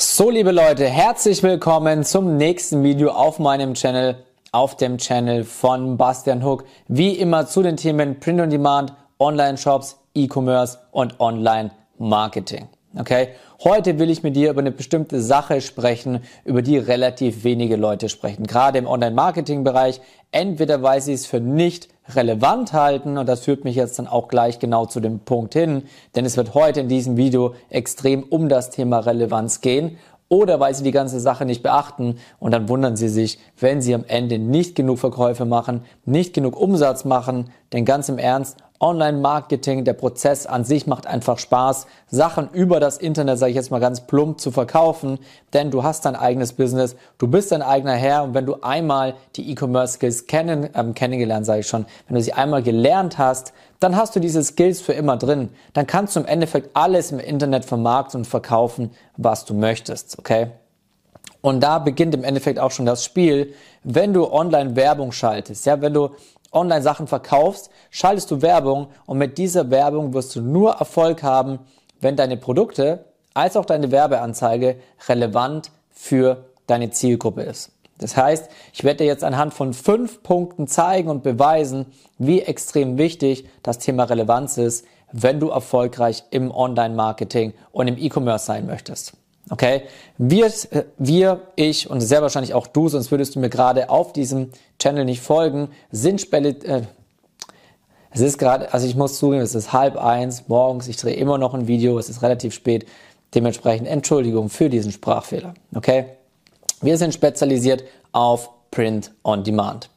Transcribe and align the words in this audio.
So, 0.00 0.30
liebe 0.30 0.52
Leute, 0.52 0.86
herzlich 0.86 1.42
willkommen 1.42 2.04
zum 2.04 2.36
nächsten 2.36 2.84
Video 2.84 3.10
auf 3.10 3.40
meinem 3.40 3.74
Channel, 3.74 4.24
auf 4.52 4.76
dem 4.76 4.96
Channel 4.96 5.42
von 5.42 5.96
Bastian 5.96 6.44
Hook. 6.44 6.66
Wie 6.86 7.14
immer 7.14 7.48
zu 7.48 7.64
den 7.64 7.76
Themen 7.76 8.20
Print 8.20 8.40
on 8.40 8.48
Demand, 8.48 8.92
Online-Shops, 9.18 9.98
E-Commerce 10.14 10.78
und 10.92 11.18
Online-Marketing. 11.18 12.68
Okay? 12.96 13.30
Heute 13.64 13.98
will 13.98 14.08
ich 14.08 14.22
mit 14.22 14.36
dir 14.36 14.50
über 14.50 14.60
eine 14.60 14.70
bestimmte 14.70 15.20
Sache 15.20 15.60
sprechen, 15.60 16.20
über 16.44 16.62
die 16.62 16.78
relativ 16.78 17.42
wenige 17.42 17.74
Leute 17.74 18.08
sprechen. 18.08 18.46
Gerade 18.46 18.78
im 18.78 18.86
Online-Marketing-Bereich. 18.86 20.00
Entweder 20.30 20.84
weil 20.84 21.00
sie 21.00 21.12
es 21.12 21.26
für 21.26 21.40
nicht 21.40 21.88
relevant 22.14 22.72
halten, 22.72 23.18
und 23.18 23.28
das 23.28 23.40
führt 23.40 23.64
mich 23.64 23.74
jetzt 23.74 23.98
dann 23.98 24.06
auch 24.06 24.28
gleich 24.28 24.60
genau 24.60 24.86
zu 24.86 25.00
dem 25.00 25.18
Punkt 25.18 25.54
hin, 25.54 25.82
denn 26.14 26.24
es 26.24 26.36
wird 26.36 26.54
heute 26.54 26.78
in 26.78 26.88
diesem 26.88 27.16
Video 27.16 27.56
extrem 27.68 28.22
um 28.22 28.48
das 28.48 28.70
Thema 28.70 29.00
Relevanz 29.00 29.60
gehen, 29.60 29.98
oder 30.28 30.60
weil 30.60 30.74
sie 30.74 30.84
die 30.84 30.92
ganze 30.92 31.18
Sache 31.18 31.44
nicht 31.44 31.62
beachten 31.62 32.18
und 32.38 32.52
dann 32.52 32.68
wundern 32.68 32.96
sie 32.96 33.08
sich, 33.08 33.38
wenn 33.58 33.82
sie 33.82 33.94
am 33.94 34.04
Ende 34.06 34.38
nicht 34.38 34.76
genug 34.76 34.98
Verkäufe 34.98 35.46
machen, 35.46 35.82
nicht 36.04 36.32
genug 36.32 36.56
Umsatz 36.56 37.04
machen, 37.04 37.50
denn 37.72 37.84
ganz 37.84 38.08
im 38.08 38.18
Ernst, 38.18 38.58
Online-Marketing, 38.80 39.84
der 39.84 39.94
Prozess 39.94 40.46
an 40.46 40.64
sich 40.64 40.86
macht 40.86 41.06
einfach 41.06 41.38
Spaß, 41.38 41.86
Sachen 42.08 42.48
über 42.50 42.80
das 42.80 42.98
Internet, 42.98 43.38
sage 43.38 43.50
ich 43.50 43.56
jetzt 43.56 43.70
mal 43.70 43.80
ganz 43.80 44.06
plump, 44.06 44.40
zu 44.40 44.50
verkaufen, 44.50 45.18
denn 45.52 45.70
du 45.70 45.82
hast 45.82 46.04
dein 46.04 46.14
eigenes 46.14 46.52
Business, 46.52 46.96
du 47.18 47.26
bist 47.26 47.50
dein 47.50 47.62
eigener 47.62 47.94
Herr 47.94 48.24
und 48.24 48.34
wenn 48.34 48.46
du 48.46 48.56
einmal 48.62 49.14
die 49.36 49.50
E-Commerce-Skills 49.50 50.26
kennen, 50.26 50.70
ähm, 50.74 50.94
kennengelernt, 50.94 51.46
sage 51.46 51.60
ich 51.60 51.66
schon, 51.66 51.86
wenn 52.06 52.14
du 52.14 52.22
sie 52.22 52.32
einmal 52.32 52.62
gelernt 52.62 53.18
hast, 53.18 53.52
dann 53.80 53.96
hast 53.96 54.14
du 54.16 54.20
diese 54.20 54.42
Skills 54.42 54.80
für 54.80 54.92
immer 54.92 55.16
drin. 55.16 55.50
Dann 55.72 55.86
kannst 55.86 56.16
du 56.16 56.20
im 56.20 56.26
Endeffekt 56.26 56.70
alles 56.74 57.12
im 57.12 57.18
Internet 57.18 57.64
vermarkten 57.64 58.20
und 58.20 58.24
verkaufen, 58.26 58.90
was 59.16 59.44
du 59.44 59.54
möchtest, 59.54 60.18
okay? 60.18 60.48
Und 61.40 61.60
da 61.60 61.78
beginnt 61.78 62.14
im 62.14 62.24
Endeffekt 62.24 62.58
auch 62.58 62.72
schon 62.72 62.86
das 62.86 63.04
Spiel, 63.04 63.54
wenn 63.84 64.12
du 64.12 64.30
online 64.30 64.74
Werbung 64.74 65.12
schaltest, 65.12 65.66
ja, 65.66 65.80
wenn 65.80 65.94
du 65.94 66.10
online 66.52 66.82
Sachen 66.82 67.06
verkaufst, 67.06 67.70
schaltest 67.90 68.30
du 68.30 68.42
Werbung 68.42 68.88
und 69.06 69.18
mit 69.18 69.38
dieser 69.38 69.70
Werbung 69.70 70.14
wirst 70.14 70.34
du 70.36 70.40
nur 70.40 70.72
Erfolg 70.72 71.22
haben, 71.22 71.58
wenn 72.00 72.16
deine 72.16 72.36
Produkte 72.36 73.04
als 73.34 73.56
auch 73.56 73.64
deine 73.64 73.90
Werbeanzeige 73.90 74.76
relevant 75.08 75.70
für 75.90 76.44
deine 76.66 76.90
Zielgruppe 76.90 77.42
ist. 77.42 77.72
Das 77.98 78.16
heißt, 78.16 78.48
ich 78.72 78.84
werde 78.84 78.98
dir 78.98 79.06
jetzt 79.06 79.24
anhand 79.24 79.54
von 79.54 79.74
fünf 79.74 80.22
Punkten 80.22 80.68
zeigen 80.68 81.08
und 81.08 81.22
beweisen, 81.22 81.86
wie 82.16 82.42
extrem 82.42 82.96
wichtig 82.96 83.48
das 83.62 83.78
Thema 83.78 84.04
Relevanz 84.04 84.56
ist, 84.56 84.84
wenn 85.10 85.40
du 85.40 85.48
erfolgreich 85.48 86.24
im 86.30 86.50
Online-Marketing 86.50 87.54
und 87.72 87.88
im 87.88 87.98
E-Commerce 87.98 88.46
sein 88.46 88.66
möchtest. 88.66 89.14
Okay? 89.50 89.82
Wir, 90.18 90.52
wir, 90.98 91.40
ich 91.56 91.88
und 91.90 92.00
sehr 92.00 92.22
wahrscheinlich 92.22 92.54
auch 92.54 92.66
du, 92.66 92.88
sonst 92.88 93.10
würdest 93.10 93.34
du 93.34 93.40
mir 93.40 93.48
gerade 93.48 93.90
auf 93.90 94.12
diesem 94.12 94.50
Channel 94.78 95.04
nicht 95.04 95.20
folgen, 95.20 95.68
sind 95.90 96.32
äh, 96.32 96.82
es 98.10 98.20
ist 98.20 98.38
gerade, 98.38 98.72
also 98.72 98.86
ich 98.86 98.96
muss 98.96 99.18
zugeben, 99.18 99.42
es 99.42 99.54
ist 99.54 99.72
halb 99.72 99.96
eins 99.96 100.48
morgens, 100.48 100.88
ich 100.88 100.96
drehe 100.96 101.14
immer 101.14 101.38
noch 101.38 101.54
ein 101.54 101.68
Video, 101.68 101.98
es 101.98 102.08
ist 102.08 102.22
relativ 102.22 102.54
spät, 102.54 102.86
dementsprechend 103.34 103.86
Entschuldigung 103.86 104.48
für 104.48 104.68
diesen 104.68 104.92
Sprachfehler. 104.92 105.54
Okay? 105.74 106.06
Wir 106.80 106.96
sind 106.96 107.12
spezialisiert 107.12 107.84
auf 108.12 108.50
Print 108.70 109.12
on 109.24 109.44
Demand. 109.44 109.90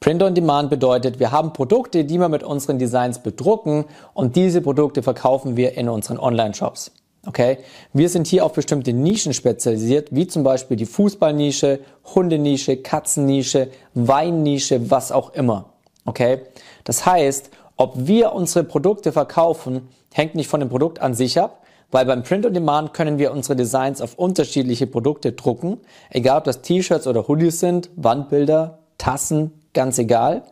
Print 0.00 0.22
on 0.22 0.34
Demand 0.34 0.70
bedeutet, 0.70 1.20
wir 1.20 1.30
haben 1.30 1.52
Produkte, 1.52 2.04
die 2.04 2.18
wir 2.18 2.28
mit 2.28 2.42
unseren 2.42 2.78
Designs 2.78 3.20
bedrucken 3.20 3.84
und 4.14 4.34
diese 4.34 4.60
Produkte 4.60 5.02
verkaufen 5.02 5.56
wir 5.56 5.76
in 5.76 5.88
unseren 5.88 6.18
Online-Shops. 6.18 6.90
Okay? 7.26 7.58
Wir 7.92 8.08
sind 8.08 8.26
hier 8.26 8.44
auf 8.44 8.52
bestimmte 8.52 8.92
Nischen 8.92 9.32
spezialisiert, 9.32 10.08
wie 10.10 10.26
zum 10.26 10.42
Beispiel 10.42 10.76
die 10.76 10.86
Fußballnische, 10.86 11.80
Hundenische, 12.14 12.76
Katzennische, 12.78 13.68
Weinnische, 13.94 14.90
was 14.90 15.12
auch 15.12 15.34
immer. 15.34 15.72
Okay? 16.04 16.40
Das 16.84 17.06
heißt, 17.06 17.50
ob 17.76 18.06
wir 18.06 18.32
unsere 18.32 18.64
Produkte 18.64 19.12
verkaufen, 19.12 19.88
hängt 20.12 20.34
nicht 20.34 20.48
von 20.48 20.60
dem 20.60 20.68
Produkt 20.68 21.00
an 21.00 21.14
sich 21.14 21.40
ab, 21.40 21.62
weil 21.90 22.06
beim 22.06 22.22
Print 22.22 22.46
on 22.46 22.54
Demand 22.54 22.94
können 22.94 23.18
wir 23.18 23.32
unsere 23.32 23.54
Designs 23.54 24.00
auf 24.00 24.14
unterschiedliche 24.18 24.86
Produkte 24.86 25.32
drucken, 25.32 25.78
egal 26.10 26.38
ob 26.38 26.44
das 26.44 26.62
T-Shirts 26.62 27.06
oder 27.06 27.28
Hoodies 27.28 27.60
sind, 27.60 27.90
Wandbilder, 27.96 28.78
Tassen, 28.98 29.52
ganz 29.74 29.98
egal, 29.98 30.42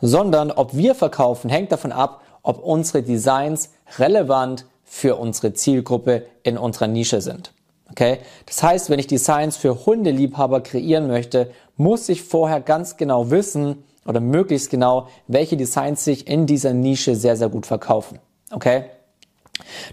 sondern 0.00 0.50
ob 0.50 0.74
wir 0.74 0.94
verkaufen, 0.94 1.50
hängt 1.50 1.72
davon 1.72 1.92
ab, 1.92 2.22
ob 2.42 2.62
unsere 2.62 3.02
Designs 3.02 3.70
relevant 3.98 4.66
für 4.84 5.16
unsere 5.16 5.54
Zielgruppe 5.54 6.26
in 6.42 6.58
unserer 6.58 6.86
Nische 6.86 7.20
sind. 7.20 7.52
Okay? 7.90 8.18
Das 8.46 8.62
heißt, 8.62 8.90
wenn 8.90 8.98
ich 8.98 9.06
Designs 9.06 9.56
für 9.56 9.86
Hundeliebhaber 9.86 10.60
kreieren 10.60 11.06
möchte, 11.06 11.50
muss 11.76 12.08
ich 12.08 12.22
vorher 12.22 12.60
ganz 12.60 12.96
genau 12.96 13.30
wissen 13.30 13.84
oder 14.06 14.20
möglichst 14.20 14.70
genau, 14.70 15.08
welche 15.28 15.56
Designs 15.56 16.04
sich 16.04 16.26
in 16.26 16.46
dieser 16.46 16.72
Nische 16.72 17.14
sehr, 17.14 17.36
sehr 17.36 17.48
gut 17.48 17.66
verkaufen. 17.66 18.18
Okay? 18.50 18.84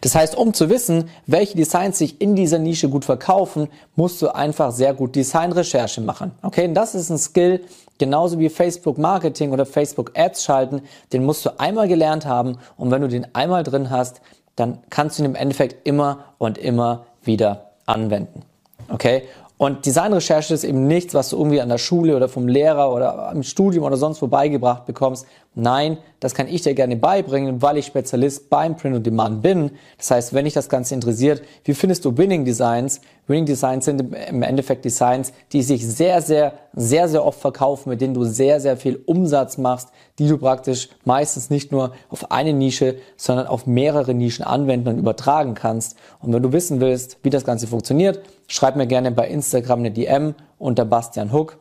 Das 0.02 0.16
heißt, 0.16 0.36
um 0.36 0.54
zu 0.54 0.70
wissen, 0.70 1.10
welche 1.26 1.56
Designs 1.56 1.98
sich 1.98 2.22
in 2.22 2.36
dieser 2.36 2.60
Nische 2.60 2.90
gut 2.90 3.06
verkaufen, 3.06 3.68
musst 3.96 4.22
du 4.22 4.34
einfach 4.34 4.72
sehr 4.72 4.94
gut 4.94 5.16
Designrecherche 5.16 6.02
machen. 6.02 6.32
Okay, 6.42 6.66
und 6.66 6.74
das 6.74 6.96
ist 6.96 7.10
ein 7.10 7.18
Skill, 7.18 7.62
genauso 7.98 8.40
wie 8.40 8.50
Facebook 8.50 8.98
Marketing 8.98 9.52
oder 9.52 9.66
Facebook 9.66 10.12
Ads 10.18 10.44
schalten, 10.44 10.82
den 11.14 11.26
musst 11.26 11.46
du 11.46 11.60
einmal 11.60 11.88
gelernt 11.88 12.26
haben 12.26 12.58
und 12.78 12.92
wenn 12.92 13.02
du 13.02 13.08
den 13.08 13.36
einmal 13.36 13.64
drin 13.64 13.90
hast, 13.90 14.22
dann 14.60 14.80
kannst 14.90 15.18
du 15.18 15.24
ihn 15.24 15.26
im 15.26 15.36
Endeffekt 15.36 15.88
immer 15.88 16.26
und 16.38 16.58
immer 16.58 17.06
wieder 17.24 17.72
anwenden. 17.86 18.42
Okay? 18.90 19.24
Und 19.58 19.86
Designrecherche 19.86 20.54
ist 20.54 20.64
eben 20.64 20.88
nichts, 20.88 21.14
was 21.14 21.30
du 21.30 21.38
irgendwie 21.38 21.60
an 21.60 21.68
der 21.68 21.80
Schule 21.80 22.16
oder 22.16 22.30
vom 22.30 22.48
Lehrer 22.48 22.94
oder 22.94 23.30
im 23.34 23.44
Studium 23.44 23.84
oder 23.84 23.98
sonst 23.98 24.22
wo 24.22 24.28
beigebracht 24.28 24.86
bekommst. 24.86 25.26
Nein, 25.60 25.98
das 26.20 26.34
kann 26.34 26.48
ich 26.48 26.62
dir 26.62 26.74
gerne 26.74 26.96
beibringen, 26.96 27.62
weil 27.62 27.78
ich 27.78 27.86
Spezialist 27.86 28.50
beim 28.50 28.78
Print 28.78 28.96
on 28.96 29.04
Demand 29.04 29.42
bin. 29.42 29.72
Das 29.98 30.12
heißt, 30.12 30.34
wenn 30.34 30.46
dich 30.46 30.54
das 30.54 30.70
Ganze 30.70 30.96
interessiert, 30.96 31.42
wie 31.64 31.74
findest 31.74 32.06
du 32.06 32.18
Winning 32.18 32.46
Designs? 32.46 33.02
Winning 33.28 33.46
Designs 33.46 33.86
sind 33.86 34.16
im 34.16 34.42
Endeffekt 34.42 34.86
Designs, 34.86 35.34
die 35.52 35.62
sich 35.62 35.86
sehr, 35.86 36.22
sehr, 36.22 36.54
sehr, 36.74 37.08
sehr 37.10 37.26
oft 37.26 37.40
verkaufen, 37.40 37.90
mit 37.90 38.02
denen 38.02 38.14
du 38.14 38.24
sehr, 38.24 38.60
sehr 38.60 38.78
viel 38.78 39.02
Umsatz 39.06 39.58
machst, 39.58 39.90
die 40.18 40.28
du 40.28 40.38
praktisch 40.38 40.90
meistens 41.04 41.50
nicht 41.50 41.72
nur 41.72 41.94
auf 42.10 42.32
eine 42.32 42.54
Nische, 42.54 42.96
sondern 43.18 43.48
auf 43.48 43.68
mehrere 43.68 44.14
Nischen 44.14 44.46
anwenden 44.46 44.88
und 44.88 44.98
übertragen 44.98 45.54
kannst. 45.54 45.96
Und 46.22 46.34
wenn 46.34 46.44
du 46.44 46.54
wissen 46.54 46.80
willst, 46.80 47.18
wie 47.24 47.30
das 47.30 47.44
Ganze 47.44 47.68
funktioniert, 47.68 48.22
schreib 48.48 48.76
mir 48.76 48.88
gerne 48.88 49.12
bei 49.12 49.28
Instagram 49.28 49.80
eine 49.80 49.92
DM 49.92 50.36
unter 50.58 50.86
Bastian 50.86 51.34
Hook. 51.34 51.58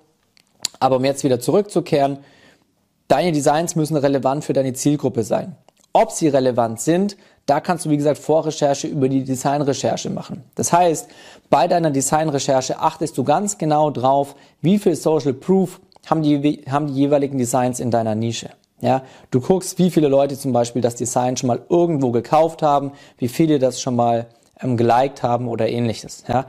Aber 0.80 0.96
um 0.96 1.04
jetzt 1.04 1.24
wieder 1.24 1.40
zurückzukehren, 1.40 2.18
deine 3.08 3.32
Designs 3.32 3.74
müssen 3.74 3.96
relevant 3.96 4.44
für 4.44 4.52
deine 4.52 4.72
Zielgruppe 4.74 5.24
sein. 5.24 5.56
Ob 5.92 6.12
sie 6.12 6.28
relevant 6.28 6.80
sind, 6.80 7.16
da 7.46 7.60
kannst 7.60 7.86
du, 7.86 7.90
wie 7.90 7.96
gesagt, 7.96 8.18
Vorrecherche 8.18 8.86
über 8.86 9.08
die 9.08 9.24
Designrecherche 9.24 10.10
machen. 10.10 10.44
Das 10.54 10.72
heißt, 10.72 11.08
bei 11.48 11.66
deiner 11.66 11.90
Designrecherche 11.90 12.78
achtest 12.78 13.16
du 13.16 13.24
ganz 13.24 13.56
genau 13.56 13.90
drauf, 13.90 14.36
wie 14.60 14.78
viel 14.78 14.94
Social 14.94 15.32
Proof 15.32 15.80
haben 16.06 16.22
die, 16.22 16.64
haben 16.70 16.88
die 16.88 16.94
jeweiligen 16.94 17.38
Designs 17.38 17.80
in 17.80 17.90
deiner 17.90 18.14
Nische. 18.14 18.50
Ja, 18.80 19.02
du 19.30 19.40
guckst, 19.40 19.78
wie 19.78 19.90
viele 19.90 20.08
Leute 20.08 20.38
zum 20.38 20.52
Beispiel 20.52 20.82
das 20.82 20.94
Design 20.94 21.36
schon 21.36 21.48
mal 21.48 21.62
irgendwo 21.68 22.12
gekauft 22.12 22.62
haben, 22.62 22.92
wie 23.16 23.28
viele 23.28 23.58
das 23.58 23.80
schon 23.80 23.96
mal 23.96 24.26
ähm, 24.60 24.76
geliked 24.76 25.22
haben 25.22 25.48
oder 25.48 25.68
ähnliches. 25.68 26.24
Ja, 26.28 26.46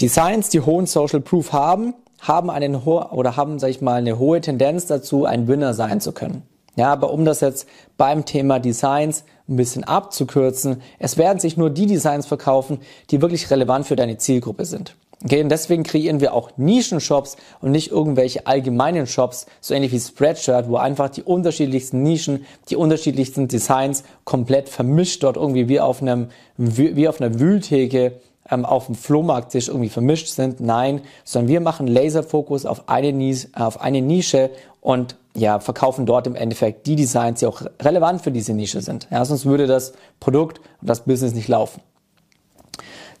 Designs, 0.00 0.50
die 0.50 0.60
hohen 0.60 0.86
Social 0.86 1.20
Proof 1.20 1.52
haben, 1.52 1.94
haben 2.20 2.50
einen 2.50 2.84
ho 2.84 3.02
oder 3.12 3.36
haben, 3.36 3.58
sag 3.58 3.70
ich 3.70 3.80
mal, 3.80 3.96
eine 3.96 4.18
hohe 4.18 4.40
Tendenz 4.40 4.86
dazu, 4.86 5.24
ein 5.24 5.48
Winner 5.48 5.74
sein 5.74 6.00
zu 6.00 6.12
können. 6.12 6.42
Ja, 6.76 6.92
aber 6.92 7.10
um 7.10 7.24
das 7.24 7.40
jetzt 7.40 7.66
beim 7.96 8.26
Thema 8.26 8.58
Designs 8.58 9.24
ein 9.48 9.56
bisschen 9.56 9.84
abzukürzen, 9.84 10.82
es 10.98 11.16
werden 11.16 11.38
sich 11.38 11.56
nur 11.56 11.70
die 11.70 11.86
Designs 11.86 12.26
verkaufen, 12.26 12.80
die 13.10 13.22
wirklich 13.22 13.50
relevant 13.50 13.86
für 13.86 13.96
deine 13.96 14.18
Zielgruppe 14.18 14.66
sind. 14.66 14.94
Okay, 15.24 15.42
und 15.42 15.48
deswegen 15.48 15.82
kreieren 15.82 16.20
wir 16.20 16.34
auch 16.34 16.50
Nischen-Shops 16.58 17.38
und 17.62 17.70
nicht 17.70 17.90
irgendwelche 17.90 18.46
allgemeinen 18.46 19.06
Shops, 19.06 19.46
so 19.62 19.72
ähnlich 19.72 19.92
wie 19.92 19.98
Spreadshirt, 19.98 20.68
wo 20.68 20.76
einfach 20.76 21.08
die 21.08 21.22
unterschiedlichsten 21.22 22.02
Nischen, 22.02 22.44
die 22.68 22.76
unterschiedlichsten 22.76 23.48
Designs 23.48 24.04
komplett 24.24 24.68
vermischt 24.68 25.22
dort 25.22 25.36
irgendwie 25.36 25.70
wie 25.70 25.80
auf 25.80 26.02
einem, 26.02 26.28
wie 26.58 27.08
auf 27.08 27.20
einer 27.20 27.40
Wühltheke 27.40 28.20
ähm, 28.50 28.64
auf 28.64 28.86
dem 28.86 28.94
Flohmarkttisch 28.94 29.68
irgendwie 29.68 29.88
vermischt 29.88 30.28
sind. 30.28 30.60
Nein, 30.60 31.02
sondern 31.24 31.48
wir 31.48 31.60
machen 31.60 31.86
Laserfokus 31.86 32.66
auf 32.66 32.88
eine, 32.88 33.12
Nische, 33.12 33.48
auf 33.54 33.80
eine 33.80 34.02
Nische 34.02 34.50
und 34.80 35.16
ja, 35.34 35.60
verkaufen 35.60 36.06
dort 36.06 36.26
im 36.26 36.34
Endeffekt 36.34 36.86
die 36.86 36.96
Designs, 36.96 37.40
die 37.40 37.46
auch 37.46 37.62
relevant 37.82 38.22
für 38.22 38.30
diese 38.30 38.54
Nische 38.54 38.80
sind. 38.80 39.06
Ja, 39.10 39.24
sonst 39.24 39.44
würde 39.44 39.66
das 39.66 39.92
Produkt 40.20 40.60
und 40.80 40.88
das 40.88 41.04
Business 41.04 41.34
nicht 41.34 41.48
laufen. 41.48 41.82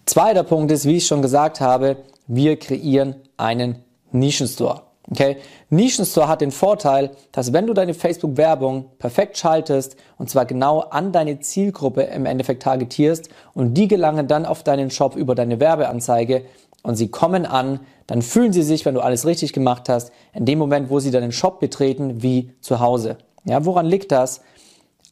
Zweiter 0.06 0.44
Punkt 0.44 0.70
ist, 0.70 0.86
wie 0.86 0.96
ich 0.96 1.06
schon 1.06 1.20
gesagt 1.20 1.60
habe, 1.60 1.96
wir 2.26 2.58
kreieren 2.58 3.16
einen 3.36 3.84
Nischenstore. 4.12 4.85
Okay? 5.10 5.36
Nischenstore 5.70 6.28
hat 6.28 6.40
den 6.40 6.50
Vorteil, 6.50 7.10
dass 7.32 7.52
wenn 7.52 7.66
du 7.66 7.74
deine 7.74 7.94
Facebook-Werbung 7.94 8.86
perfekt 8.98 9.38
schaltest 9.38 9.96
und 10.18 10.28
zwar 10.28 10.46
genau 10.46 10.80
an 10.80 11.12
deine 11.12 11.40
Zielgruppe 11.40 12.02
im 12.02 12.26
Endeffekt 12.26 12.62
targetierst 12.62 13.28
und 13.54 13.74
die 13.74 13.88
gelangen 13.88 14.26
dann 14.26 14.46
auf 14.46 14.62
deinen 14.62 14.90
Shop 14.90 15.16
über 15.16 15.34
deine 15.34 15.60
Werbeanzeige 15.60 16.42
und 16.82 16.96
sie 16.96 17.08
kommen 17.08 17.46
an, 17.46 17.80
dann 18.06 18.22
fühlen 18.22 18.52
sie 18.52 18.62
sich, 18.62 18.84
wenn 18.84 18.94
du 18.94 19.00
alles 19.00 19.26
richtig 19.26 19.52
gemacht 19.52 19.88
hast, 19.88 20.12
in 20.32 20.44
dem 20.44 20.58
Moment, 20.58 20.90
wo 20.90 21.00
sie 21.00 21.10
deinen 21.10 21.32
Shop 21.32 21.60
betreten, 21.60 22.22
wie 22.22 22.52
zu 22.60 22.80
Hause. 22.80 23.18
Ja, 23.44 23.64
woran 23.64 23.86
liegt 23.86 24.12
das? 24.12 24.40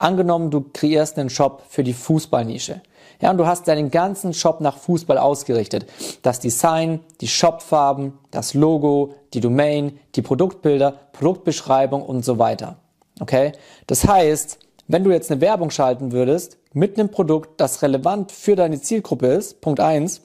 Angenommen, 0.05 0.51
du 0.51 0.67
kreierst 0.71 1.19
einen 1.19 1.31
Shop 1.31 1.63
für 1.67 1.83
die 1.83 1.95
Fußballnische. 1.95 2.83
Ja, 3.23 3.31
und 3.31 3.39
du 3.39 3.47
hast 3.47 3.67
deinen 3.69 3.91
ganzen 3.91 4.35
Shop 4.35 4.61
nach 4.61 4.77
Fußball 4.77 5.17
ausgerichtet. 5.17 5.87
Das 6.21 6.41
Design, 6.41 7.01
die 7.23 7.27
Shopfarben, 7.27 8.13
das 8.31 8.53
Logo, 8.53 9.15
die 9.33 9.41
Domain, 9.41 9.99
die 10.15 10.21
Produktbilder, 10.21 10.93
Produktbeschreibung 11.15 12.03
und 12.03 12.23
so 12.23 12.39
weiter. 12.39 12.77
Okay? 13.19 13.53
Das 13.87 14.07
heißt, 14.07 14.59
wenn 14.89 15.05
du 15.05 15.11
jetzt 15.11 15.31
eine 15.31 15.41
Werbung 15.41 15.71
schalten 15.71 16.13
würdest 16.13 16.59
mit 16.75 16.99
einem 16.99 17.11
Produkt, 17.11 17.59
das 17.59 17.81
relevant 17.81 18.31
für 18.31 18.57
deine 18.57 18.83
Zielgruppe 18.83 19.29
ist, 19.29 19.63
Punkt 19.63 19.81
eins 19.81 20.21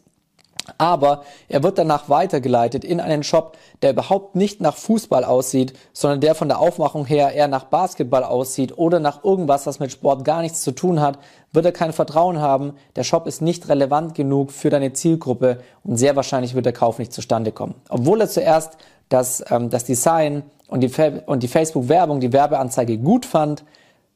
aber 0.77 1.23
er 1.47 1.63
wird 1.63 1.77
danach 1.77 2.09
weitergeleitet 2.09 2.83
in 2.83 2.99
einen 2.99 3.23
Shop, 3.23 3.57
der 3.81 3.91
überhaupt 3.91 4.35
nicht 4.35 4.61
nach 4.61 4.77
Fußball 4.77 5.23
aussieht, 5.23 5.73
sondern 5.93 6.21
der 6.21 6.35
von 6.35 6.47
der 6.47 6.59
Aufmachung 6.59 7.05
her 7.05 7.33
eher 7.33 7.47
nach 7.47 7.65
Basketball 7.65 8.23
aussieht 8.23 8.77
oder 8.77 8.99
nach 8.99 9.23
irgendwas, 9.23 9.65
was 9.65 9.79
mit 9.79 9.91
Sport 9.91 10.25
gar 10.25 10.41
nichts 10.41 10.61
zu 10.61 10.71
tun 10.71 11.01
hat, 11.01 11.19
wird 11.51 11.65
er 11.65 11.71
kein 11.71 11.93
Vertrauen 11.93 12.39
haben. 12.39 12.73
Der 12.95 13.03
Shop 13.03 13.27
ist 13.27 13.41
nicht 13.41 13.69
relevant 13.69 14.15
genug 14.15 14.51
für 14.51 14.69
deine 14.69 14.93
Zielgruppe 14.93 15.59
und 15.83 15.97
sehr 15.97 16.15
wahrscheinlich 16.15 16.55
wird 16.55 16.65
der 16.65 16.73
Kauf 16.73 16.99
nicht 16.99 17.13
zustande 17.13 17.51
kommen. 17.51 17.75
Obwohl 17.89 18.21
er 18.21 18.29
zuerst 18.29 18.77
das, 19.09 19.43
ähm, 19.49 19.69
das 19.69 19.85
Design 19.85 20.43
und 20.67 20.81
die, 20.81 20.91
und 21.25 21.43
die 21.43 21.47
Facebook-Werbung, 21.47 22.19
die 22.19 22.31
Werbeanzeige 22.31 22.97
gut 22.97 23.25
fand, 23.25 23.63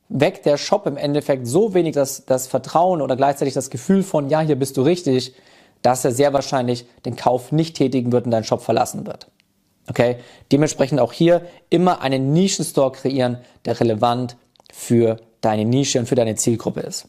weckt 0.09 0.45
der 0.45 0.57
Shop 0.57 0.85
im 0.85 0.97
Endeffekt 0.97 1.47
so 1.47 1.73
wenig 1.73 1.95
das, 1.95 2.25
das 2.25 2.47
Vertrauen 2.47 3.01
oder 3.01 3.15
gleichzeitig 3.15 3.53
das 3.53 3.69
Gefühl 3.69 4.03
von, 4.03 4.29
ja, 4.29 4.41
hier 4.41 4.55
bist 4.55 4.77
du 4.77 4.83
richtig, 4.83 5.33
dass 5.83 6.03
er 6.03 6.11
sehr 6.11 6.33
wahrscheinlich 6.33 6.85
den 7.05 7.15
Kauf 7.15 7.51
nicht 7.51 7.75
tätigen 7.75 8.11
wird 8.11 8.25
und 8.25 8.31
deinen 8.31 8.43
Shop 8.43 8.61
verlassen 8.61 9.05
wird. 9.05 9.27
Okay? 9.87 10.17
Dementsprechend 10.51 10.99
auch 10.99 11.13
hier 11.13 11.45
immer 11.69 12.01
einen 12.01 12.33
Nischenstore 12.33 12.93
kreieren, 12.93 13.37
der 13.65 13.79
relevant 13.79 14.37
für 14.71 15.17
deine 15.41 15.65
Nische 15.65 15.99
und 15.99 16.07
für 16.07 16.15
deine 16.15 16.35
Zielgruppe 16.35 16.79
ist. 16.79 17.05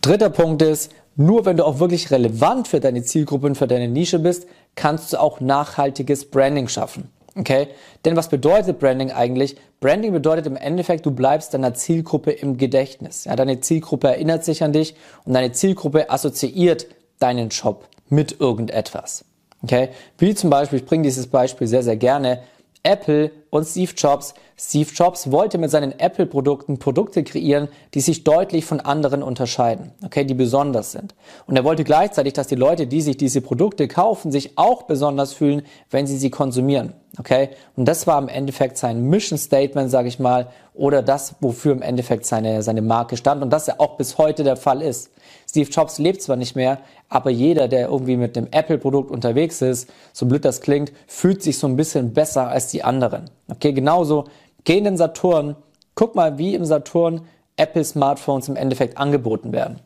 Dritter 0.00 0.30
Punkt 0.30 0.62
ist, 0.62 0.92
nur 1.16 1.46
wenn 1.46 1.56
du 1.56 1.64
auch 1.64 1.78
wirklich 1.78 2.10
relevant 2.10 2.66
für 2.66 2.80
deine 2.80 3.02
Zielgruppe 3.02 3.46
und 3.46 3.56
für 3.56 3.68
deine 3.68 3.88
Nische 3.88 4.18
bist, 4.18 4.46
kannst 4.74 5.12
du 5.12 5.20
auch 5.20 5.40
nachhaltiges 5.40 6.30
Branding 6.30 6.68
schaffen. 6.68 7.10
Okay? 7.36 7.68
Denn 8.04 8.16
was 8.16 8.28
bedeutet 8.28 8.78
Branding 8.78 9.10
eigentlich? 9.10 9.56
Branding 9.80 10.12
bedeutet 10.12 10.46
im 10.46 10.56
Endeffekt, 10.56 11.04
du 11.04 11.10
bleibst 11.10 11.52
deiner 11.54 11.74
Zielgruppe 11.74 12.30
im 12.30 12.58
Gedächtnis. 12.58 13.24
Ja, 13.24 13.36
deine 13.36 13.60
Zielgruppe 13.60 14.08
erinnert 14.08 14.44
sich 14.44 14.62
an 14.62 14.72
dich 14.72 14.94
und 15.24 15.34
deine 15.34 15.52
Zielgruppe 15.52 16.10
assoziiert 16.10 16.86
deinen 17.18 17.50
Shop 17.50 17.88
mit 18.08 18.40
irgendetwas. 18.40 19.24
Okay? 19.62 19.88
Wie 20.18 20.34
zum 20.34 20.50
Beispiel, 20.50 20.78
ich 20.78 20.84
bringe 20.84 21.04
dieses 21.04 21.26
Beispiel 21.26 21.66
sehr, 21.66 21.82
sehr 21.82 21.96
gerne. 21.96 22.42
Apple 22.84 23.32
und 23.50 23.64
Steve 23.64 23.92
Jobs. 23.96 24.34
Steve 24.56 24.90
Jobs 24.94 25.32
wollte 25.32 25.58
mit 25.58 25.70
seinen 25.70 25.98
Apple-Produkten 25.98 26.78
Produkte 26.78 27.24
kreieren, 27.24 27.68
die 27.94 28.00
sich 28.00 28.22
deutlich 28.22 28.66
von 28.66 28.78
anderen 28.78 29.22
unterscheiden, 29.22 29.90
okay, 30.04 30.24
die 30.24 30.34
besonders 30.34 30.92
sind. 30.92 31.14
Und 31.46 31.56
er 31.56 31.64
wollte 31.64 31.82
gleichzeitig, 31.82 32.34
dass 32.34 32.46
die 32.46 32.54
Leute, 32.54 32.86
die 32.86 33.00
sich 33.00 33.16
diese 33.16 33.40
Produkte 33.40 33.88
kaufen, 33.88 34.30
sich 34.30 34.56
auch 34.58 34.82
besonders 34.82 35.32
fühlen, 35.32 35.62
wenn 35.90 36.06
sie 36.06 36.18
sie 36.18 36.30
konsumieren, 36.30 36.92
okay? 37.18 37.50
Und 37.74 37.86
das 37.86 38.06
war 38.06 38.20
im 38.20 38.28
Endeffekt 38.28 38.76
sein 38.76 39.02
Mission 39.08 39.38
Statement, 39.38 39.90
sage 39.90 40.08
ich 40.08 40.18
mal, 40.18 40.48
oder 40.74 41.02
das, 41.02 41.36
wofür 41.40 41.72
im 41.72 41.82
Endeffekt 41.82 42.26
seine, 42.26 42.62
seine 42.62 42.82
Marke 42.82 43.16
stand 43.16 43.42
und 43.42 43.50
das 43.50 43.66
ja 43.66 43.74
auch 43.78 43.96
bis 43.96 44.18
heute 44.18 44.44
der 44.44 44.56
Fall 44.56 44.82
ist. 44.82 45.10
Steve 45.54 45.70
Jobs 45.70 45.98
lebt 45.98 46.20
zwar 46.20 46.34
nicht 46.34 46.56
mehr, 46.56 46.80
aber 47.08 47.30
jeder, 47.30 47.68
der 47.68 47.88
irgendwie 47.88 48.16
mit 48.16 48.34
dem 48.34 48.48
Apple-Produkt 48.50 49.12
unterwegs 49.12 49.62
ist, 49.62 49.88
so 50.12 50.26
blöd 50.26 50.44
das 50.44 50.60
klingt, 50.60 50.90
fühlt 51.06 51.44
sich 51.44 51.60
so 51.60 51.68
ein 51.68 51.76
bisschen 51.76 52.12
besser 52.12 52.48
als 52.48 52.72
die 52.72 52.82
anderen. 52.82 53.30
Okay, 53.48 53.72
genauso, 53.72 54.24
geh 54.64 54.78
in 54.78 54.82
den 54.82 54.96
Saturn, 54.96 55.54
guck 55.94 56.16
mal, 56.16 56.38
wie 56.38 56.56
im 56.56 56.64
Saturn 56.64 57.20
Apple-Smartphones 57.56 58.48
im 58.48 58.56
Endeffekt 58.56 58.98
angeboten 58.98 59.52
werden. 59.52 59.78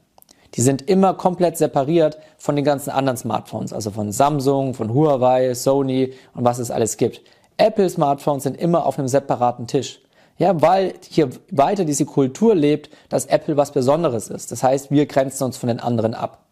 Die 0.55 0.63
sind 0.63 0.89
immer 0.89 1.13
komplett 1.13 1.59
separiert 1.59 2.17
von 2.39 2.57
den 2.57 2.65
ganzen 2.65 2.89
anderen 2.89 3.19
Smartphones, 3.19 3.75
also 3.75 3.91
von 3.91 4.11
Samsung, 4.11 4.73
von 4.73 4.95
Huawei, 4.95 5.53
Sony 5.53 6.15
und 6.33 6.47
was 6.47 6.61
es 6.61 6.71
alles 6.71 6.97
gibt. 6.97 7.21
Apple-Smartphones 7.59 8.45
sind 8.45 8.57
immer 8.57 8.87
auf 8.87 8.99
einem 8.99 9.09
separaten 9.09 9.67
Tisch. 9.67 10.01
Ja, 10.39 10.61
weil 10.63 10.95
hier 11.09 11.31
weiter 11.51 11.85
diese 11.85 12.07
Kultur 12.07 12.55
lebt, 12.55 12.91
dass 13.09 13.27
Apple 13.27 13.57
was 13.57 13.73
Besonderes 13.73 14.29
ist. 14.29 14.53
Das 14.53 14.63
heißt, 14.63 14.91
wir 14.91 15.07
grenzen 15.07 15.45
uns 15.45 15.57
von 15.57 15.69
den 15.69 15.81
anderen 15.81 16.15
ab. 16.15 16.45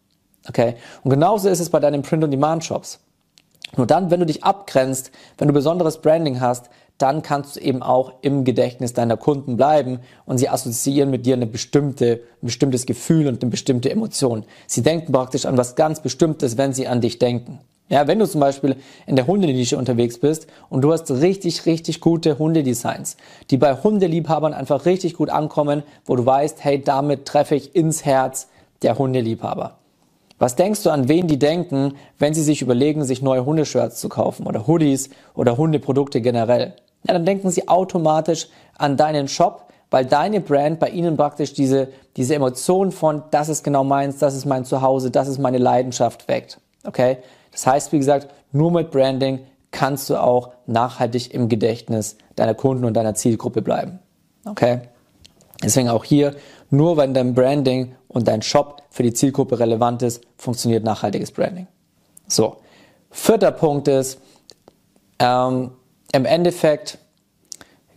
Okay? 0.47 0.75
Und 1.03 1.09
genauso 1.09 1.49
ist 1.49 1.59
es 1.59 1.69
bei 1.69 1.79
deinen 1.79 2.01
Print-on-Demand-Shops. 2.01 2.99
Nur 3.75 3.87
dann, 3.87 4.11
wenn 4.11 4.19
du 4.19 4.25
dich 4.25 4.43
abgrenzt, 4.43 5.11
wenn 5.37 5.47
du 5.47 5.53
besonderes 5.53 5.99
Branding 5.99 6.39
hast, 6.39 6.69
dann 6.97 7.21
kannst 7.21 7.55
du 7.55 7.59
eben 7.59 7.83
auch 7.83 8.13
im 8.21 8.43
Gedächtnis 8.43 8.93
deiner 8.93 9.17
Kunden 9.17 9.55
bleiben 9.55 9.99
und 10.25 10.37
sie 10.37 10.49
assoziieren 10.49 11.11
mit 11.11 11.25
dir 11.25 11.35
eine 11.35 11.45
bestimmte, 11.45 12.21
ein 12.41 12.47
bestimmtes 12.47 12.85
Gefühl 12.85 13.27
und 13.27 13.41
eine 13.41 13.51
bestimmte 13.51 13.91
Emotion. 13.91 14.45
Sie 14.65 14.81
denken 14.81 15.11
praktisch 15.11 15.45
an 15.45 15.57
was 15.57 15.75
ganz 15.75 16.01
Bestimmtes, 16.01 16.57
wenn 16.57 16.73
sie 16.73 16.87
an 16.87 17.01
dich 17.01 17.19
denken. 17.19 17.59
Ja, 17.89 18.05
wenn 18.05 18.19
du 18.19 18.27
zum 18.27 18.41
Beispiel 18.41 18.75
in 19.05 19.15
der 19.15 19.27
Hundenische 19.27 19.77
unterwegs 19.77 20.19
bist 20.19 20.47
und 20.69 20.81
du 20.81 20.91
hast 20.91 21.09
richtig, 21.09 21.65
richtig 21.65 22.01
gute 22.01 22.37
Hundedesigns, 22.37 23.15
die 23.49 23.55
bei 23.55 23.75
Hundeliebhabern 23.75 24.53
einfach 24.53 24.85
richtig 24.85 25.13
gut 25.13 25.29
ankommen, 25.29 25.83
wo 26.05 26.17
du 26.17 26.25
weißt, 26.25 26.63
hey, 26.65 26.81
damit 26.81 27.25
treffe 27.25 27.55
ich 27.55 27.75
ins 27.75 28.03
Herz 28.03 28.49
der 28.81 28.97
Hundeliebhaber. 28.97 29.77
Was 30.37 30.55
denkst 30.55 30.83
du, 30.83 30.89
an 30.89 31.07
wen 31.07 31.27
die 31.27 31.39
denken, 31.39 31.93
wenn 32.19 32.33
sie 32.33 32.43
sich 32.43 32.61
überlegen, 32.61 33.05
sich 33.05 33.21
neue 33.21 33.45
Hundeshirts 33.45 34.01
zu 34.01 34.09
kaufen 34.09 34.45
oder 34.45 34.67
Hoodies 34.67 35.09
oder 35.33 35.57
Hundeprodukte 35.57 36.19
generell? 36.19 36.73
Ja, 37.07 37.13
dann 37.13 37.25
denken 37.25 37.49
sie 37.49 37.69
automatisch 37.69 38.47
an 38.77 38.97
deinen 38.97 39.29
Shop, 39.29 39.69
weil 39.89 40.05
deine 40.05 40.41
Brand 40.41 40.79
bei 40.79 40.89
ihnen 40.89 41.15
praktisch 41.15 41.53
diese, 41.53 41.87
diese 42.17 42.35
Emotion 42.35 42.91
von, 42.91 43.23
das 43.31 43.47
ist 43.47 43.63
genau 43.63 43.85
meins, 43.85 44.17
das 44.17 44.35
ist 44.35 44.45
mein 44.45 44.65
Zuhause, 44.65 45.09
das 45.09 45.29
ist 45.29 45.39
meine 45.39 45.57
Leidenschaft 45.57 46.27
weckt. 46.27 46.59
Okay? 46.87 47.17
Das 47.51 47.67
heißt, 47.67 47.91
wie 47.91 47.99
gesagt, 47.99 48.27
nur 48.51 48.71
mit 48.71 48.89
Branding 48.89 49.39
kannst 49.71 50.09
du 50.09 50.15
auch 50.15 50.53
nachhaltig 50.65 51.33
im 51.33 51.49
Gedächtnis 51.49 52.17
deiner 52.35 52.55
Kunden 52.55 52.85
und 52.85 52.95
deiner 52.95 53.13
Zielgruppe 53.13 53.61
bleiben. 53.61 53.99
Okay? 54.45 54.81
Deswegen 55.63 55.89
auch 55.89 56.03
hier, 56.03 56.35
nur 56.69 56.97
wenn 56.97 57.13
dein 57.13 57.33
Branding 57.33 57.95
und 58.07 58.27
dein 58.27 58.41
Shop 58.41 58.83
für 58.89 59.03
die 59.03 59.13
Zielgruppe 59.13 59.59
relevant 59.59 60.01
ist, 60.01 60.23
funktioniert 60.37 60.83
nachhaltiges 60.83 61.31
Branding. 61.31 61.67
So, 62.27 62.57
vierter 63.11 63.51
Punkt 63.51 63.87
ist, 63.87 64.19
ähm, 65.19 65.71
im 66.13 66.25
Endeffekt, 66.25 66.99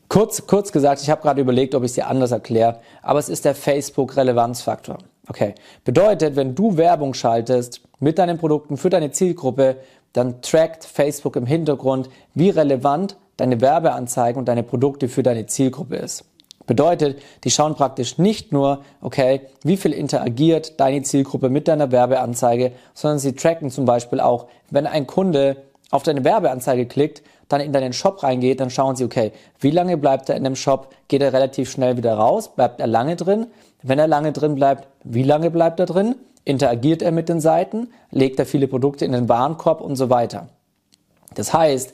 kurz, 0.08 0.46
kurz 0.46 0.72
gesagt, 0.72 1.02
ich 1.02 1.10
habe 1.10 1.22
gerade 1.22 1.40
überlegt, 1.40 1.74
ob 1.74 1.82
ich 1.82 1.90
es 1.90 1.94
dir 1.94 2.06
anders 2.06 2.32
erkläre, 2.32 2.80
aber 3.02 3.18
es 3.18 3.28
ist 3.28 3.44
der 3.44 3.54
Facebook-Relevanzfaktor. 3.54 4.98
Okay, 5.30 5.54
bedeutet, 5.84 6.34
wenn 6.34 6.56
du 6.56 6.76
Werbung 6.76 7.14
schaltest 7.14 7.82
mit 8.00 8.18
deinen 8.18 8.36
Produkten 8.36 8.76
für 8.76 8.90
deine 8.90 9.12
Zielgruppe, 9.12 9.76
dann 10.12 10.42
trackt 10.42 10.84
Facebook 10.84 11.36
im 11.36 11.46
Hintergrund, 11.46 12.10
wie 12.34 12.50
relevant 12.50 13.16
deine 13.36 13.60
Werbeanzeigen 13.60 14.40
und 14.40 14.46
deine 14.46 14.64
Produkte 14.64 15.08
für 15.08 15.22
deine 15.22 15.46
Zielgruppe 15.46 15.94
ist. 15.94 16.24
Bedeutet, 16.66 17.22
die 17.44 17.50
schauen 17.52 17.76
praktisch 17.76 18.18
nicht 18.18 18.50
nur, 18.50 18.82
okay, 19.02 19.42
wie 19.62 19.76
viel 19.76 19.92
interagiert 19.92 20.80
deine 20.80 21.02
Zielgruppe 21.02 21.48
mit 21.48 21.68
deiner 21.68 21.92
Werbeanzeige, 21.92 22.72
sondern 22.92 23.20
sie 23.20 23.36
tracken 23.36 23.70
zum 23.70 23.84
Beispiel 23.84 24.18
auch, 24.18 24.48
wenn 24.70 24.88
ein 24.88 25.06
Kunde 25.06 25.58
auf 25.90 26.02
deine 26.02 26.24
Werbeanzeige 26.24 26.86
klickt, 26.86 27.22
dann 27.48 27.60
in 27.60 27.72
deinen 27.72 27.92
Shop 27.92 28.22
reingeht, 28.22 28.60
dann 28.60 28.70
schauen 28.70 28.96
sie, 28.96 29.04
okay, 29.04 29.32
wie 29.58 29.72
lange 29.72 29.96
bleibt 29.96 30.28
er 30.28 30.36
in 30.36 30.44
dem 30.44 30.56
Shop? 30.56 30.94
Geht 31.08 31.22
er 31.22 31.32
relativ 31.32 31.70
schnell 31.70 31.96
wieder 31.96 32.14
raus? 32.14 32.54
Bleibt 32.54 32.80
er 32.80 32.86
lange 32.86 33.16
drin? 33.16 33.48
Wenn 33.82 33.98
er 33.98 34.06
lange 34.06 34.32
drin 34.32 34.54
bleibt, 34.54 34.86
wie 35.02 35.24
lange 35.24 35.50
bleibt 35.50 35.80
er 35.80 35.86
drin? 35.86 36.14
Interagiert 36.44 37.02
er 37.02 37.12
mit 37.12 37.28
den 37.28 37.40
Seiten? 37.40 37.88
Legt 38.10 38.38
er 38.38 38.46
viele 38.46 38.68
Produkte 38.68 39.04
in 39.04 39.12
den 39.12 39.28
Warenkorb 39.28 39.80
und 39.80 39.96
so 39.96 40.10
weiter? 40.10 40.48
Das 41.34 41.52
heißt, 41.52 41.92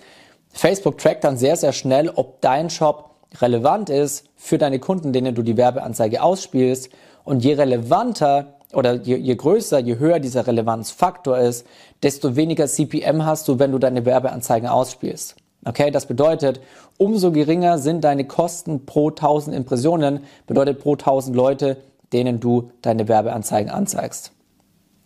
Facebook 0.51 0.99
trackt 0.99 1.25
dann 1.25 1.37
sehr, 1.37 1.57
sehr 1.57 1.73
schnell, 1.73 2.11
ob 2.11 2.41
dein 2.41 2.71
Shop 2.71 3.11
relevant 3.41 3.91
ist 3.91 4.29
für 4.37 4.59
deine 4.59 4.79
Kunden, 4.79 5.13
denen 5.13 5.35
du 5.35 5.43
die 5.43 5.57
Werbeanzeige 5.57 6.23
ausspielst. 6.23 6.91
Und 7.25 7.45
je 7.45 7.55
relevanter 7.55 8.56
oder 8.73 8.95
je, 8.95 9.17
je 9.17 9.35
größer, 9.35 9.79
je 9.79 9.99
höher 9.99 10.19
dieser 10.19 10.47
Relevanzfaktor 10.47 11.39
ist, 11.39 11.67
desto 12.03 12.37
weniger 12.37 12.67
CPM 12.67 13.25
hast 13.25 13.49
du, 13.49 13.59
wenn 13.59 13.73
du 13.73 13.79
deine 13.79 14.05
Werbeanzeigen 14.05 14.69
ausspielst. 14.69 15.37
Okay, 15.65 15.91
das 15.91 16.07
bedeutet, 16.07 16.61
umso 16.97 17.33
geringer 17.33 17.79
sind 17.79 18.05
deine 18.05 18.25
Kosten 18.25 18.87
pro 18.87 19.09
1000 19.11 19.57
Impressionen, 19.57 20.21
bedeutet 20.47 20.81
pro 20.81 20.93
1000 20.93 21.35
Leute, 21.35 21.77
denen 22.13 22.39
du 22.39 22.71
deine 22.83 23.09
Werbeanzeigen 23.09 23.71
anzeigst. 23.71 24.33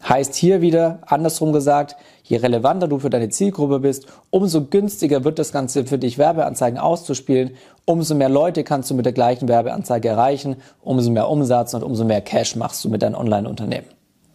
Heißt 0.09 0.35
hier 0.35 0.61
wieder, 0.63 1.01
andersrum 1.07 1.53
gesagt, 1.53 1.97
je 2.23 2.39
relevanter 2.39 2.89
du 2.89 2.99
für 2.99 3.11
deine 3.11 3.29
Zielgruppe 3.29 3.81
bist, 3.81 4.07
umso 4.31 4.65
günstiger 4.65 5.25
wird 5.25 5.39
das 5.39 5.53
Ganze 5.53 5.85
für 5.85 5.99
dich, 5.99 6.17
Werbeanzeigen 6.17 6.79
auszuspielen, 6.79 7.51
umso 7.85 8.15
mehr 8.15 8.31
Leute 8.31 8.65
kannst 8.65 8.91
du 8.91 8.95
mit 8.95 9.05
der 9.05 9.13
gleichen 9.13 9.47
Werbeanzeige 9.47 10.09
erreichen, 10.09 10.57
umso 10.81 11.11
mehr 11.11 11.29
Umsatz 11.29 11.75
und 11.75 11.83
umso 11.83 12.05
mehr 12.05 12.23
Cash 12.23 12.57
machst 12.57 12.83
du 12.85 12.89
mit 12.89 13.03
deinem 13.03 13.15
Online-Unternehmen. 13.15 13.87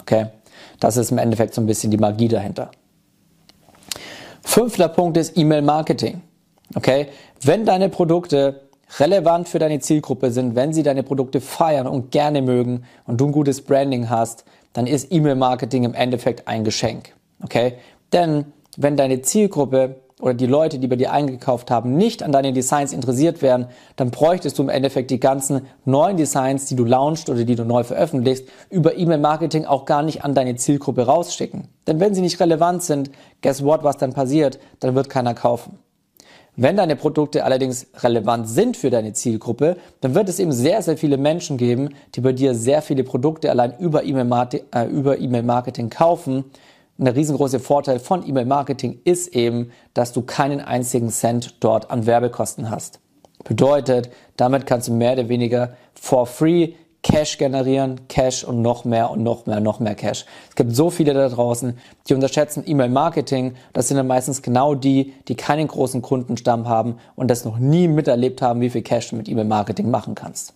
Okay? 0.02 0.28
Das 0.80 0.98
ist 0.98 1.12
im 1.12 1.18
Endeffekt 1.18 1.56
so 1.56 1.62
ein 1.62 1.66
bisschen 1.66 1.90
die 1.90 1.98
Magie 1.98 2.28
dahinter. 2.28 2.70
Fünfter 4.44 4.88
Punkt 4.88 5.18
ist 5.18 5.36
E-Mail-Marketing. 5.36 6.22
Okay? 6.76 7.08
Wenn 7.42 7.66
deine 7.66 7.90
Produkte 7.90 8.62
relevant 9.00 9.50
für 9.50 9.60
deine 9.60 9.80
Zielgruppe 9.80 10.32
sind, 10.32 10.56
wenn 10.56 10.74
sie 10.74 10.84
deine 10.84 11.02
Produkte 11.04 11.42
feiern 11.42 11.88
und 11.88 12.12
gerne 12.12 12.42
mögen 12.42 12.84
und 13.06 13.20
du 13.20 13.28
ein 13.28 13.32
gutes 13.32 13.62
Branding 13.62 14.10
hast, 14.10 14.46
dann 14.75 14.88
ist 14.88 15.12
E-Mail-Marketing 15.12 15.86
im 15.86 15.94
Endeffekt 15.94 16.48
ein 16.48 16.63
Geschenk. 16.63 17.15
Okay? 17.41 17.74
Denn 18.13 18.46
wenn 18.77 18.98
deine 18.98 19.22
Zielgruppe 19.22 20.01
oder 20.20 20.34
die 20.34 20.48
Leute, 20.48 20.79
die 20.79 20.88
bei 20.88 20.98
dir 20.98 21.12
eingekauft 21.12 21.72
haben, 21.72 21.96
nicht 21.96 22.24
an 22.24 22.32
deinen 22.32 22.53
Designs 22.53 22.91
interessiert 22.91 23.41
wären, 23.41 23.67
dann 23.96 24.12
bräuchtest 24.12 24.58
du 24.60 24.63
im 24.63 24.70
Endeffekt 24.70 25.12
die 25.12 25.20
ganzen 25.20 25.62
neuen 25.86 26.17
Designs, 26.17 26.65
die 26.65 26.75
du 26.75 26.84
launchst 26.84 27.29
oder 27.29 27.46
die 27.46 27.55
du 27.55 27.63
neu 27.63 27.84
veröffentlichst, 27.84 28.48
über 28.70 28.98
E-Mail-Marketing 28.98 29.65
auch 29.65 29.86
gar 29.86 30.03
nicht 30.03 30.24
an 30.25 30.34
deine 30.34 30.55
Zielgruppe 30.55 31.05
rausschicken. 31.05 31.70
Denn 31.88 32.01
wenn 32.01 32.13
sie 32.13 32.22
nicht 32.22 32.39
relevant 32.41 32.84
sind, 32.84 33.12
guess 33.41 33.63
what, 33.63 33.84
was 33.84 33.98
dann 33.98 34.13
passiert? 34.13 34.60
Dann 34.82 34.94
wird 34.94 35.10
keiner 35.10 35.34
kaufen. 35.34 35.79
Wenn 36.58 36.78
deine 36.78 36.96
Produkte 36.96 37.44
allerdings 37.44 37.88
relevant 37.98 38.48
sind 38.48 38.78
für 38.78 38.90
deine 38.90 39.12
Zielgruppe, 39.12 39.76
dann 40.00 40.16
wird 40.16 40.30
es 40.30 40.40
eben 40.40 40.54
sehr, 40.54 40.82
sehr 40.82 40.98
viele 40.98 41.18
Menschen 41.18 41.58
geben, 41.58 41.90
die 42.16 42.22
bei 42.22 42.32
dir 42.32 42.56
sehr 42.56 42.82
viele 42.82 43.04
Produkte 43.04 43.50
allein 43.50 43.78
über 43.78 44.06
E-Mail-Marketing 44.06 45.88
äh, 45.88 45.90
kaufen. 45.90 46.46
Und 46.98 47.06
der 47.06 47.16
riesengroße 47.16 47.60
Vorteil 47.60 48.00
von 48.00 48.26
E-Mail-Marketing 48.26 49.02
ist 49.04 49.36
eben, 49.36 49.72
dass 49.94 50.14
du 50.14 50.22
keinen 50.22 50.62
einzigen 50.62 51.10
Cent 51.10 51.56
dort 51.60 51.92
an 51.92 52.06
Werbekosten 52.06 52.70
hast. 52.70 53.02
Bedeutet, 53.44 54.10
damit 54.38 54.66
kannst 54.66 54.88
du 54.88 54.94
mehr 54.94 55.14
oder 55.14 55.28
weniger 55.28 55.76
for 55.94 56.26
free 56.26 56.74
Cash 57.06 57.38
generieren, 57.38 58.08
Cash 58.08 58.44
und 58.44 58.64
noch 58.64 58.84
mehr 58.84 59.12
und 59.12 59.22
noch 59.22 59.46
mehr, 59.46 59.60
noch 59.60 59.80
mehr 59.80 59.94
Cash. 59.94 60.26
Es 60.50 60.56
gibt 60.56 60.76
so 60.76 60.90
viele 60.90 61.14
da 61.14 61.30
draußen, 61.30 61.78
die 62.10 62.16
unterschätzen 62.16 62.64
E-Mail-Marketing. 62.66 63.54
Das 63.74 63.88
sind 63.88 63.98
dann 63.98 64.08
meistens 64.08 64.42
genau 64.42 64.74
die, 64.74 65.14
die 65.28 65.36
keinen 65.36 65.68
großen 65.68 66.02
Kundenstamm 66.02 66.68
haben 66.68 66.98
und 67.16 67.30
das 67.30 67.46
noch 67.46 67.60
nie 67.60 67.88
miterlebt 67.88 68.42
haben, 68.42 68.60
wie 68.60 68.72
viel 68.72 68.82
Cash 68.82 69.12
du 69.12 69.18
mit 69.18 69.30
E-Mail-Marketing 69.30 69.92
machen 69.92 70.16
kannst. 70.16 70.56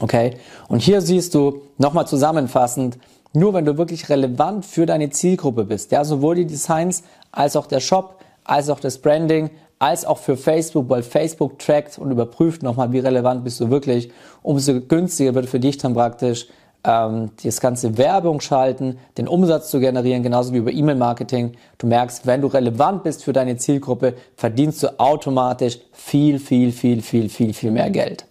Okay? 0.00 0.36
Und 0.68 0.80
hier 0.80 1.00
siehst 1.00 1.34
du 1.34 1.62
nochmal 1.76 2.06
zusammenfassend, 2.06 2.96
nur 3.32 3.52
wenn 3.52 3.64
du 3.64 3.76
wirklich 3.76 4.08
relevant 4.10 4.64
für 4.64 4.86
deine 4.86 5.10
Zielgruppe 5.10 5.64
bist, 5.64 5.90
ja, 5.90 6.04
sowohl 6.04 6.36
die 6.36 6.46
Designs 6.46 7.02
als 7.32 7.56
auch 7.56 7.66
der 7.66 7.80
Shop, 7.80 8.20
als 8.44 8.70
auch 8.70 8.78
das 8.78 8.98
Branding, 8.98 9.50
als 9.78 10.04
auch 10.04 10.18
für 10.18 10.36
Facebook, 10.36 10.88
weil 10.88 11.02
Facebook 11.02 11.58
trackt 11.58 11.98
und 11.98 12.10
überprüft 12.10 12.62
nochmal, 12.62 12.92
wie 12.92 12.98
relevant 12.98 13.44
bist 13.44 13.60
du 13.60 13.70
wirklich. 13.70 14.10
Umso 14.42 14.80
günstiger 14.80 15.34
wird 15.34 15.46
für 15.46 15.60
dich 15.60 15.78
dann 15.78 15.94
praktisch 15.94 16.48
ähm, 16.84 17.30
das 17.42 17.60
ganze 17.60 17.96
Werbung 17.98 18.40
schalten, 18.40 18.98
den 19.16 19.28
Umsatz 19.28 19.70
zu 19.70 19.80
generieren, 19.80 20.22
genauso 20.22 20.52
wie 20.52 20.58
über 20.58 20.72
E-Mail-Marketing. 20.72 21.52
Du 21.78 21.86
merkst, 21.86 22.26
wenn 22.26 22.40
du 22.40 22.48
relevant 22.48 23.04
bist 23.04 23.24
für 23.24 23.32
deine 23.32 23.56
Zielgruppe, 23.56 24.14
verdienst 24.36 24.82
du 24.82 24.98
automatisch 24.98 25.78
viel, 25.92 26.38
viel, 26.38 26.72
viel, 26.72 27.02
viel, 27.02 27.28
viel, 27.28 27.52
viel 27.52 27.70
mehr 27.70 27.90
Geld. 27.90 28.24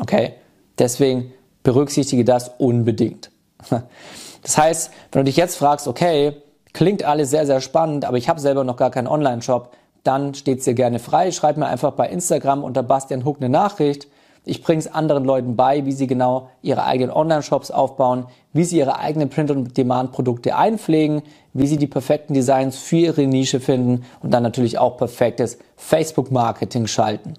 Okay? 0.00 0.34
Deswegen 0.78 1.32
berücksichtige 1.62 2.24
das 2.24 2.50
unbedingt. 2.58 3.30
Das 4.42 4.58
heißt, 4.58 4.90
wenn 5.10 5.20
du 5.20 5.24
dich 5.24 5.38
jetzt 5.38 5.56
fragst, 5.56 5.88
okay, 5.88 6.34
klingt 6.74 7.02
alles 7.02 7.30
sehr, 7.30 7.46
sehr 7.46 7.62
spannend, 7.62 8.04
aber 8.04 8.18
ich 8.18 8.28
habe 8.28 8.38
selber 8.38 8.62
noch 8.62 8.76
gar 8.76 8.90
keinen 8.90 9.06
Online-Shop, 9.06 9.74
dann 10.04 10.34
steht's 10.34 10.64
dir 10.64 10.74
gerne 10.74 10.98
frei. 10.98 11.30
Schreib 11.32 11.56
mir 11.56 11.66
einfach 11.66 11.92
bei 11.92 12.08
Instagram 12.08 12.62
unter 12.62 12.82
Bastian 12.82 13.24
Huck 13.24 13.38
eine 13.40 13.48
Nachricht. 13.48 14.06
Ich 14.46 14.62
bringe 14.62 14.78
es 14.78 14.92
anderen 14.92 15.24
Leuten 15.24 15.56
bei, 15.56 15.86
wie 15.86 15.92
sie 15.92 16.06
genau 16.06 16.50
ihre 16.60 16.84
eigenen 16.84 17.10
Online-Shops 17.10 17.70
aufbauen, 17.70 18.26
wie 18.52 18.64
sie 18.64 18.78
ihre 18.78 18.98
eigenen 18.98 19.30
Print-on-Demand-Produkte 19.30 20.54
einpflegen, 20.54 21.22
wie 21.54 21.66
sie 21.66 21.78
die 21.78 21.86
perfekten 21.86 22.34
Designs 22.34 22.76
für 22.76 22.96
ihre 22.96 23.26
Nische 23.26 23.58
finden 23.58 24.04
und 24.22 24.32
dann 24.32 24.42
natürlich 24.42 24.78
auch 24.78 24.98
perfektes 24.98 25.58
Facebook-Marketing 25.76 26.86
schalten. 26.86 27.34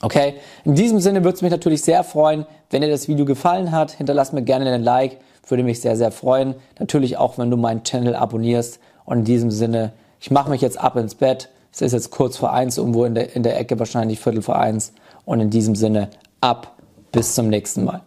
Okay, 0.00 0.34
in 0.64 0.74
diesem 0.74 1.00
Sinne 1.00 1.24
würde 1.24 1.36
es 1.36 1.42
mich 1.42 1.50
natürlich 1.50 1.82
sehr 1.82 2.04
freuen, 2.04 2.46
wenn 2.70 2.80
dir 2.80 2.88
das 2.88 3.08
Video 3.08 3.26
gefallen 3.26 3.72
hat. 3.72 3.90
Hinterlass 3.90 4.32
mir 4.32 4.42
gerne 4.42 4.72
einen 4.72 4.84
Like, 4.84 5.18
würde 5.46 5.62
mich 5.62 5.80
sehr, 5.80 5.96
sehr 5.96 6.12
freuen. 6.12 6.54
Natürlich 6.78 7.18
auch, 7.18 7.36
wenn 7.36 7.50
du 7.50 7.56
meinen 7.56 7.82
Channel 7.82 8.14
abonnierst. 8.14 8.78
Und 9.04 9.18
in 9.18 9.24
diesem 9.24 9.50
Sinne, 9.50 9.92
ich 10.20 10.30
mache 10.30 10.50
mich 10.50 10.60
jetzt 10.60 10.80
ab 10.80 10.96
ins 10.96 11.14
Bett 11.14 11.50
es 11.72 11.82
ist 11.82 11.92
jetzt 11.92 12.10
kurz 12.10 12.36
vor 12.36 12.52
eins, 12.52 12.78
irgendwo 12.78 13.04
in 13.04 13.14
der, 13.14 13.34
in 13.36 13.42
der 13.42 13.58
Ecke, 13.58 13.78
wahrscheinlich 13.78 14.20
Viertel 14.20 14.42
vor 14.42 14.58
eins. 14.58 14.92
Und 15.24 15.40
in 15.40 15.50
diesem 15.50 15.74
Sinne 15.74 16.10
ab. 16.40 16.74
Bis 17.12 17.34
zum 17.34 17.48
nächsten 17.48 17.84
Mal. 17.84 18.02